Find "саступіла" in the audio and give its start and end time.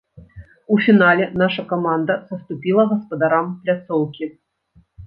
2.31-2.89